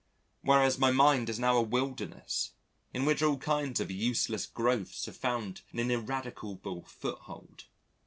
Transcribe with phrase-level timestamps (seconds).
[0.41, 2.53] Whereas, my mind is now a wilderness
[2.91, 7.65] in which all kinds of useless growths have found an ineradicable foothold.